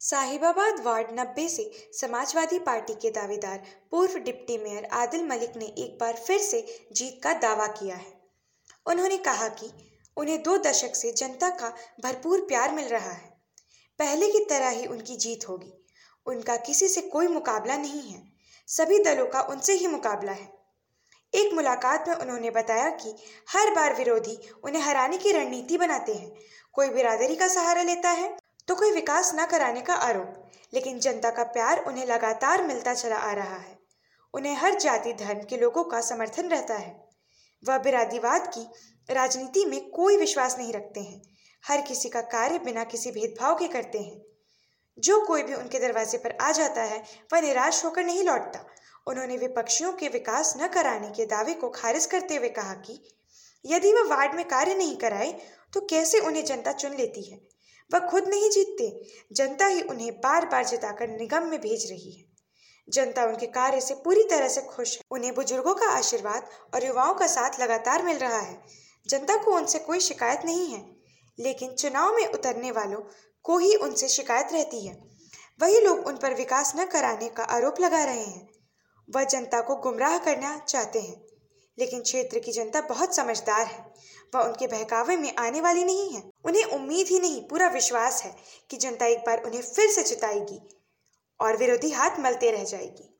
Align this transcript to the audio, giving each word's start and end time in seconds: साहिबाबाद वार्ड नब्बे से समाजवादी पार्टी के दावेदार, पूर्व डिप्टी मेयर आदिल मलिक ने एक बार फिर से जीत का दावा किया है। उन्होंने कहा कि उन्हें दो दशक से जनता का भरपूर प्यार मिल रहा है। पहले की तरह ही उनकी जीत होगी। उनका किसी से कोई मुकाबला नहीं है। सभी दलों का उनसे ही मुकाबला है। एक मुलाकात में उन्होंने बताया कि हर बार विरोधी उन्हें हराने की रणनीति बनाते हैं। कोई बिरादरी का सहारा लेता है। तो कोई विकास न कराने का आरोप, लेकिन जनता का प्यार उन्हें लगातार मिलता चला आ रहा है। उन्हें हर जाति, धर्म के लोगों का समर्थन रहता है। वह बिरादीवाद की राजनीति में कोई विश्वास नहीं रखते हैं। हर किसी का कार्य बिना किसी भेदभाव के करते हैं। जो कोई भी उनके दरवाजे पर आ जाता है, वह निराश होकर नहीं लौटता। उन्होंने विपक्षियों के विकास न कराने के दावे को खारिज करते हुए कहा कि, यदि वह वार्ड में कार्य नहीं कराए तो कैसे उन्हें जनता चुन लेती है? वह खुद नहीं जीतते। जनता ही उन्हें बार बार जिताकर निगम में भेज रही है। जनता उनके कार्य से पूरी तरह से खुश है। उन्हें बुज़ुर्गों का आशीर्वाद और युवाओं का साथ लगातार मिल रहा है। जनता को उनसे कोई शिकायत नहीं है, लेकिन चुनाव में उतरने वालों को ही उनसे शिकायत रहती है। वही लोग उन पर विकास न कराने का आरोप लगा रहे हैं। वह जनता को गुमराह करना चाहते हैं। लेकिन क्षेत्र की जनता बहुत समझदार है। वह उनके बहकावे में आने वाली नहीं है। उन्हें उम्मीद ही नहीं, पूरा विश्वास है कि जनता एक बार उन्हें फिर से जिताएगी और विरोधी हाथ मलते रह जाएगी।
साहिबाबाद 0.00 0.80
वार्ड 0.80 1.06
नब्बे 1.12 1.48
से 1.48 1.90
समाजवादी 1.92 2.58
पार्टी 2.58 2.94
के 2.94 3.10
दावेदार, 3.10 3.62
पूर्व 3.90 4.18
डिप्टी 4.18 4.58
मेयर 4.58 4.84
आदिल 4.84 5.26
मलिक 5.26 5.56
ने 5.56 5.64
एक 5.64 5.98
बार 6.00 6.16
फिर 6.16 6.38
से 6.38 6.88
जीत 6.92 7.20
का 7.22 7.32
दावा 7.32 7.66
किया 7.66 7.96
है। 7.96 8.20
उन्होंने 8.86 9.16
कहा 9.16 9.48
कि 9.48 9.70
उन्हें 10.16 10.42
दो 10.42 10.58
दशक 10.58 10.96
से 10.96 11.12
जनता 11.12 11.50
का 11.50 11.76
भरपूर 12.04 12.40
प्यार 12.40 12.72
मिल 12.72 12.84
रहा 12.84 13.10
है। 13.10 13.40
पहले 13.98 14.30
की 14.30 14.44
तरह 14.44 14.68
ही 14.68 14.86
उनकी 14.86 15.16
जीत 15.16 15.48
होगी। 15.48 15.86
उनका 16.26 16.56
किसी 16.56 16.88
से 16.88 17.00
कोई 17.00 17.26
मुकाबला 17.26 17.76
नहीं 17.76 18.02
है। 18.02 18.32
सभी 18.66 18.98
दलों 18.98 19.26
का 19.26 19.40
उनसे 19.40 19.72
ही 19.72 19.86
मुकाबला 19.86 20.32
है। 20.32 20.52
एक 21.34 21.52
मुलाकात 21.52 22.08
में 22.08 22.14
उन्होंने 22.14 22.50
बताया 22.50 22.90
कि 22.90 23.14
हर 23.50 23.74
बार 23.74 23.94
विरोधी 23.94 24.38
उन्हें 24.64 24.82
हराने 24.82 25.18
की 25.18 25.32
रणनीति 25.32 25.78
बनाते 25.78 26.14
हैं। 26.14 26.36
कोई 26.72 26.88
बिरादरी 26.88 27.36
का 27.36 27.48
सहारा 27.48 27.82
लेता 27.82 28.10
है। 28.10 28.47
तो 28.68 28.74
कोई 28.74 28.90
विकास 28.92 29.32
न 29.34 29.46
कराने 29.46 29.80
का 29.80 29.94
आरोप, 29.94 30.50
लेकिन 30.74 30.98
जनता 30.98 31.30
का 31.30 31.42
प्यार 31.42 31.84
उन्हें 31.84 32.06
लगातार 32.06 32.66
मिलता 32.66 32.94
चला 32.94 33.16
आ 33.16 33.32
रहा 33.32 33.56
है। 33.56 33.78
उन्हें 34.34 34.54
हर 34.54 34.74
जाति, 34.74 35.12
धर्म 35.12 35.40
के 35.40 35.56
लोगों 35.56 35.84
का 35.84 36.00
समर्थन 36.00 36.48
रहता 36.48 36.74
है। 36.74 37.08
वह 37.68 37.78
बिरादीवाद 37.78 38.46
की 38.46 38.66
राजनीति 39.14 39.64
में 39.64 39.90
कोई 39.90 40.16
विश्वास 40.16 40.58
नहीं 40.58 40.72
रखते 40.72 41.00
हैं। 41.00 41.22
हर 41.66 41.80
किसी 41.80 42.08
का 42.08 42.20
कार्य 42.20 42.58
बिना 42.58 42.84
किसी 42.84 43.10
भेदभाव 43.10 43.54
के 43.54 43.68
करते 43.68 43.98
हैं। 43.98 44.20
जो 44.98 45.20
कोई 45.20 45.42
भी 45.42 45.54
उनके 45.54 45.78
दरवाजे 45.78 46.18
पर 46.18 46.36
आ 46.40 46.52
जाता 46.52 46.82
है, 46.82 47.04
वह 47.32 47.40
निराश 47.40 47.84
होकर 47.84 48.04
नहीं 48.04 48.22
लौटता। 48.24 48.64
उन्होंने 49.06 49.36
विपक्षियों 49.36 49.92
के 49.92 50.08
विकास 50.08 50.54
न 50.56 50.68
कराने 50.68 51.10
के 51.10 51.26
दावे 51.26 51.54
को 51.54 51.68
खारिज 51.70 52.06
करते 52.06 52.36
हुए 52.36 52.48
कहा 52.48 52.74
कि, 52.74 53.02
यदि 53.64 53.92
वह 53.92 54.16
वार्ड 54.16 54.34
में 54.34 54.48
कार्य 54.48 54.74
नहीं 54.74 54.96
कराए 54.96 55.32
तो 55.74 55.80
कैसे 55.80 56.18
उन्हें 56.18 56.44
जनता 56.44 56.72
चुन 56.72 56.94
लेती 56.94 57.22
है? 57.22 57.57
वह 57.90 58.08
खुद 58.08 58.28
नहीं 58.28 58.50
जीतते। 58.50 58.88
जनता 59.32 59.66
ही 59.66 59.82
उन्हें 59.82 60.12
बार 60.20 60.46
बार 60.46 60.64
जिताकर 60.64 61.08
निगम 61.10 61.46
में 61.46 61.60
भेज 61.60 61.90
रही 61.90 62.10
है। 62.12 62.24
जनता 62.88 63.24
उनके 63.24 63.46
कार्य 63.46 63.80
से 63.80 63.94
पूरी 63.94 64.22
तरह 64.22 64.48
से 64.48 64.60
खुश 64.60 64.96
है। 64.96 65.04
उन्हें 65.10 65.34
बुज़ुर्गों 65.34 65.74
का 65.74 65.88
आशीर्वाद 65.88 66.48
और 66.74 66.84
युवाओं 66.84 67.14
का 67.14 67.26
साथ 67.26 67.60
लगातार 67.60 68.02
मिल 68.02 68.18
रहा 68.18 68.38
है। 68.38 68.58
जनता 69.06 69.36
को 69.36 69.56
उनसे 69.56 69.78
कोई 69.78 70.00
शिकायत 70.00 70.44
नहीं 70.44 70.66
है, 70.66 70.84
लेकिन 71.38 71.72
चुनाव 71.72 72.14
में 72.14 72.26
उतरने 72.26 72.70
वालों 72.70 73.00
को 73.44 73.58
ही 73.58 73.74
उनसे 73.74 74.08
शिकायत 74.08 74.52
रहती 74.52 74.86
है। 74.86 74.96
वही 75.60 75.80
लोग 75.80 76.06
उन 76.06 76.16
पर 76.16 76.34
विकास 76.34 76.72
न 76.76 76.84
कराने 76.84 77.28
का 77.28 77.44
आरोप 77.44 77.80
लगा 77.80 78.04
रहे 78.04 78.24
हैं। 78.24 78.48
वह 79.08 79.24
जनता 79.24 79.60
को 79.60 79.76
गुमराह 79.76 80.18
करना 80.18 80.56
चाहते 80.58 81.00
हैं। 81.00 81.16
लेकिन 81.78 82.00
क्षेत्र 82.00 82.38
की 82.38 82.52
जनता 82.52 82.80
बहुत 82.80 83.16
समझदार 83.16 83.66
है। 83.66 83.94
वह 84.34 84.40
उनके 84.40 84.66
बहकावे 84.66 85.16
में 85.16 85.36
आने 85.36 85.60
वाली 85.60 85.84
नहीं 85.84 86.10
है। 86.10 86.22
उन्हें 86.44 86.64
उम्मीद 86.64 87.06
ही 87.06 87.20
नहीं, 87.20 87.42
पूरा 87.42 87.68
विश्वास 87.68 88.22
है 88.22 88.34
कि 88.70 88.76
जनता 88.76 89.06
एक 89.06 89.18
बार 89.18 89.42
उन्हें 89.42 89.62
फिर 89.62 89.90
से 89.90 90.02
जिताएगी 90.02 90.60
और 91.40 91.56
विरोधी 91.56 91.90
हाथ 91.90 92.20
मलते 92.20 92.50
रह 92.50 92.64
जाएगी। 92.64 93.17